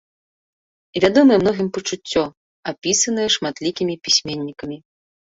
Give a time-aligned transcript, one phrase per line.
[1.03, 2.23] Вядомае многім пачуццё,
[2.71, 4.77] апісанае шматлікімі пісьменнікамі.